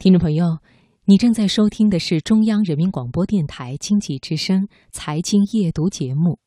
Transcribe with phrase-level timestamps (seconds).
[0.00, 0.58] 听众朋友，
[1.06, 6.38] 你正在收听的是中央人民广播电台经济之声《财经夜读》节目。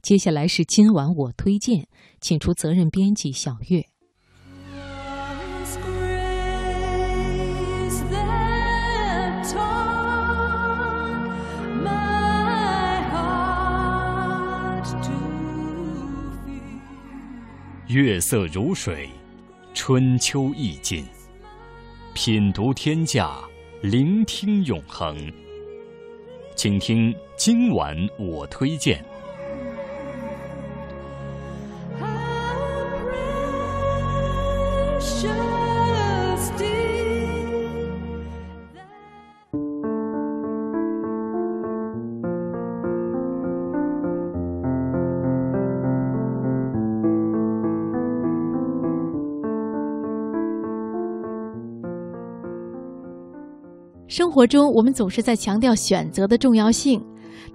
[0.00, 1.86] 接下来是今晚我推荐，
[2.22, 3.84] 请出责任编辑小月。
[17.86, 19.10] 月色如水，
[19.74, 21.04] 春秋意境。
[22.14, 23.42] 品读天下，
[23.80, 25.16] 聆听永恒。
[26.54, 29.04] 请听今晚我推荐。
[54.16, 57.04] 生活中，我们总是在强调选择的重要性。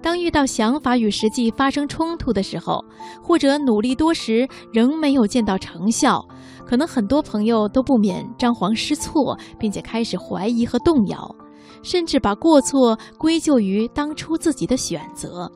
[0.02, 2.84] 当遇到想法与实际发生冲突的时候，
[3.22, 6.22] 或者努力多时仍没有见到成效，
[6.66, 11.34] 可能很多朋友都不免张皇失措，并且开始怀疑和动摇，
[11.82, 15.50] 甚至把过错归咎于当初自己的选择。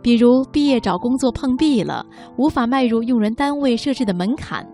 [0.00, 4.64] 比如毕业找工作碰壁了，无法迈入用人单位设置的门槛，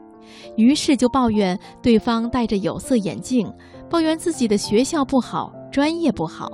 [0.57, 3.51] 于是就抱怨对方戴着有色眼镜。
[3.91, 6.51] 抱怨自己的学校不好，专业不好。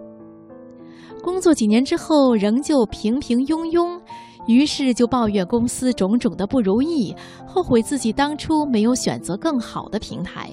[1.22, 3.98] 工作几年之后，仍旧平平庸庸，
[4.46, 7.14] 于是就抱怨公司种种的不如意，
[7.46, 10.50] 后悔自己当初没有选择更好的平台。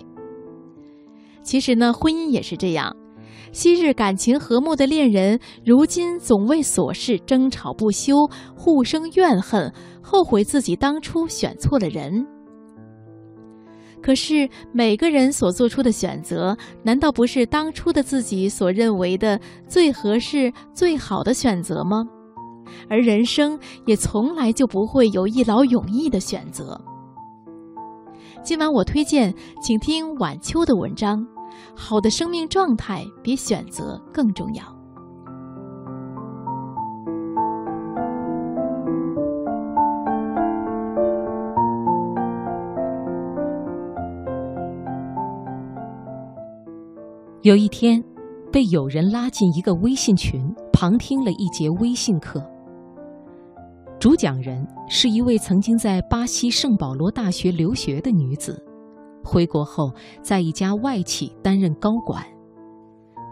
[1.41, 2.95] 其实呢，婚姻也是这样，
[3.51, 12.27] 昔日感情和睦的恋人，如今总为琐事争吵不休，互生怨恨，后悔自己当初选错了人。
[14.01, 22.05] 可是每个人所做出的选择，难道不是当初的自己所认为的最合适、最好的选择吗？
[22.89, 26.79] 而人生也从来就不会有一劳永逸的选择。
[28.43, 31.25] 今晚我推荐，请听晚秋的文章：
[31.75, 34.76] 好的生命状态比选择更重要。
[47.47, 48.03] 有一天，
[48.51, 52.45] 被友人拉进一个微信群，旁听了一节微信课。
[53.97, 58.61] 主讲人是一位曾经在巴西圣保罗大学留学的女子，
[59.23, 59.89] 回国后
[60.21, 62.21] 在一家外企担任高管。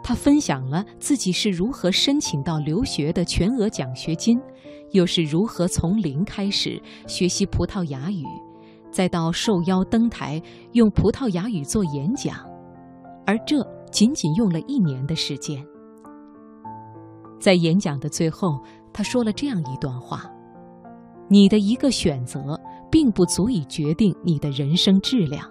[0.02, 4.40] 她分享了自己是如何申请到留学的全额奖学金，
[4.92, 8.24] 又是如何从零开始学习葡萄牙语，
[8.90, 12.34] 再到受邀登台用葡萄牙语做演讲，
[13.26, 13.75] 而这。
[13.92, 15.66] 仅仅用了一年的时间，
[17.40, 18.60] 在演讲的最后，
[18.92, 20.24] 他说了这样一段话
[21.30, 22.60] ：“你的一个选择，
[22.92, 25.50] 并不足以决定你的人生质量，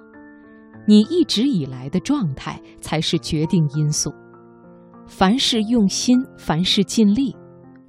[0.87, 4.13] 你一直以来的状态才是决定因素。
[5.07, 7.35] 凡事用心，凡事尽力，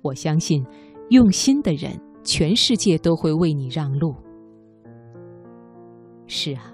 [0.01, 0.66] 我相信，
[1.09, 4.16] 用心的人，全世界都会为你让路。”
[6.27, 6.73] 是啊，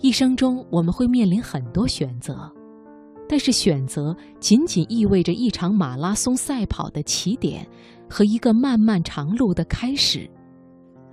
[0.00, 2.52] 一生中我们会面临很多选择。
[3.28, 7.66] 但是选择仅仅意味着一场马拉松赛跑的起点
[8.08, 10.30] 和一个漫漫长路的开始，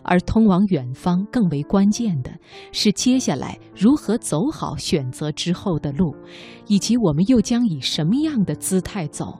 [0.04, 2.32] 而通往远方更为关键的
[2.72, 6.16] 是接下来如何走好选择之后的路，
[6.68, 9.40] 以及我们又将以什么样的姿态走。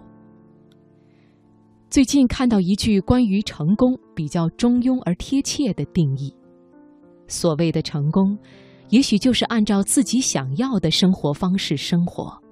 [1.90, 6.34] 最近看到一句关于成功比较中庸而贴切的定义：
[7.28, 8.36] 所谓的成功，
[8.90, 12.43] 也许就是按照自己想要的生活方式生活。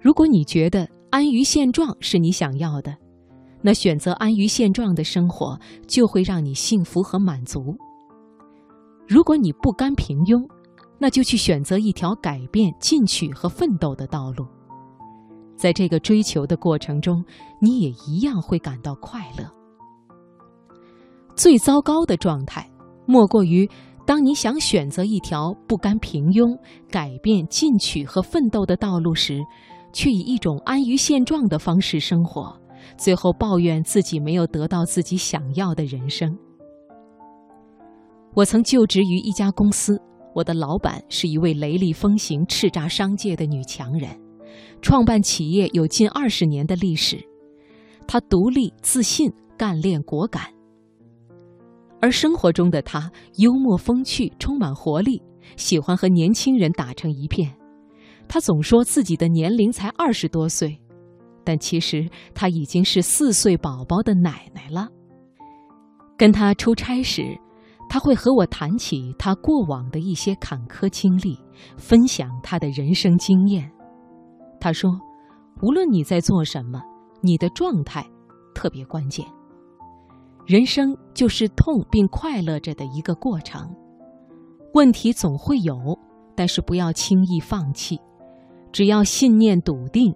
[0.00, 2.96] 如果你觉得安于现状是你想要的，
[3.60, 7.76] 那选择安于现状的生活就会让你幸福和满足。
[9.06, 10.42] 如果你不甘平庸，
[10.98, 14.46] 那就去选择一条改变、进取和奋斗的道路。
[15.54, 17.22] 在这个追求的过程中，
[17.60, 19.44] 你也一样会感到快乐。
[21.34, 22.66] 最糟糕的状态，
[23.04, 23.68] 莫过于
[24.06, 26.56] 当你想选择一条不甘平庸、
[26.90, 29.42] 改变、进取和奋斗的道路时。
[29.92, 32.58] 却以一种安于现状的方式生活，
[32.96, 36.36] 最后抱怨自己没有得到自己想要的人生。
[38.34, 40.00] 我曾就职于一家公司，
[40.34, 44.10] 我的老板是一位雷厉风行、叱咤商界的女强人，
[44.80, 47.18] 创办企业有近二十年的历史。
[48.06, 50.44] 她独立、自信、干练、果敢，
[52.00, 55.20] 而生活中的她幽默风趣、充满活力，
[55.56, 57.54] 喜欢和年轻人打成一片。
[58.32, 60.80] 他总说自己的年龄才二十多岁，
[61.42, 64.88] 但其实他已经是四岁宝宝的奶奶了。
[66.16, 67.36] 跟他出差时，
[67.88, 71.36] 他会和我谈起他过往的一些坎坷经历，
[71.76, 73.68] 分享他的人生经验。
[74.60, 74.88] 他说
[75.60, 76.80] ：“无论你在做什么，
[77.22, 78.08] 你的状态
[78.54, 79.26] 特别关键。
[80.46, 83.74] 人生就是痛并快乐着的一个过程，
[84.74, 85.98] 问题总会有，
[86.36, 87.98] 但是不要轻易放弃。
[88.72, 90.14] 只要信念笃定，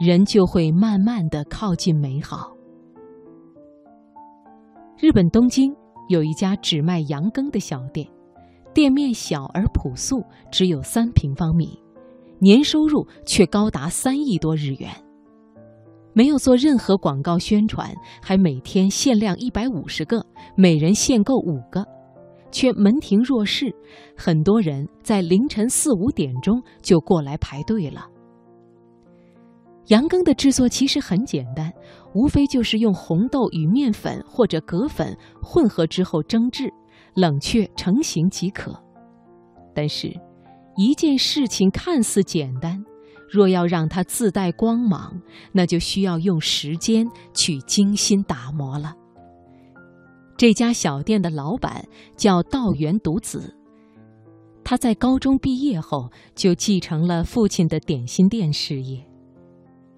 [0.00, 2.52] 人就会慢慢的靠近美好。”
[4.98, 5.74] 日本东京
[6.08, 8.08] 有一家只卖羊羹的小店，
[8.72, 11.78] 店面小而朴素，只有三平方米，
[12.38, 14.90] 年收入却高达三亿多日元。
[16.14, 20.24] 没有做任何广告宣传，还每天限量一百五十个，
[20.56, 21.86] 每人限购五个，
[22.50, 23.74] 却门庭若市，
[24.16, 28.06] 很多人在凌晨四五点钟就过来排队了。
[29.86, 31.72] 羊羹的制作其实很简单，
[32.12, 36.68] 无非就是用红豆与面粉或者葛粉混合之后蒸制、
[37.14, 38.74] 冷却成型即可。
[39.72, 40.12] 但是，
[40.76, 42.84] 一件事情看似简单，
[43.30, 45.20] 若要让它自带光芒，
[45.52, 48.92] 那就需要用时间去精心打磨了。
[50.36, 53.56] 这家小店的老板叫道元独子，
[54.62, 59.02] 他在高中毕业后就继承了父亲的点心店事业。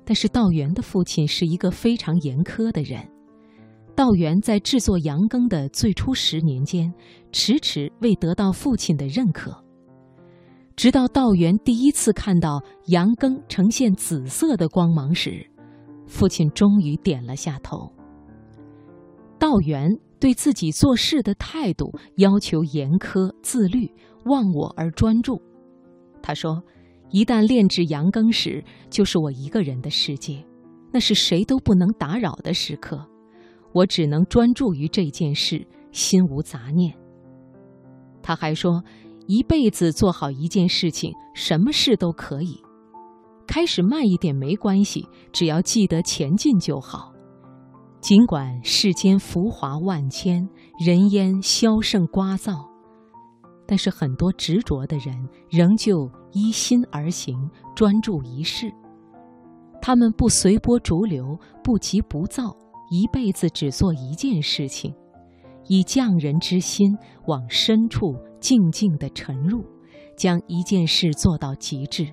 [0.05, 3.07] 但是道元的父亲是一个非常严苛的人。
[3.97, 6.95] 道元在制作羊羹的最初十年间，
[7.33, 9.53] 迟迟未得到父亲的认可。
[10.77, 15.45] 直到道元第一次看到羊羹呈现紫色的光芒时，
[16.07, 17.93] 父亲终于点了下头。
[19.39, 19.91] 道元
[20.21, 23.91] 对自己做事的态度要求严苛、自律、
[24.25, 25.41] 忘我而专注。
[26.23, 26.63] 他说。
[27.11, 30.45] 一旦炼制羊羹时，就是我一个人的世界，
[30.93, 33.03] 那是谁都不能打扰的时刻，
[33.73, 36.95] 我只能专注于这件事，心无杂念。
[38.23, 38.85] 他还说，
[39.27, 42.61] 一辈子做好一件事情，什么事都可以，
[43.47, 47.15] 开始慢一点没关系，只要记得前进就好。
[48.01, 50.49] 尽管世间浮华万千，
[50.79, 52.67] 人烟消盛聒噪。
[53.67, 55.15] 但是很多执着的人
[55.51, 57.37] 仍旧依心而行，
[57.75, 58.73] 专注一事。
[59.83, 62.57] 他们不随波逐流，不急不躁，
[62.91, 64.95] 一辈子只做一件事情，
[65.67, 66.97] 以匠人之心
[67.27, 69.63] 往深处静静地沉入，
[70.17, 72.07] 将一件事做到极致。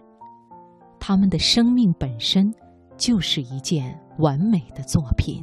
[0.99, 2.53] 他们的生命本身
[2.97, 5.41] 就是一件完美的作品。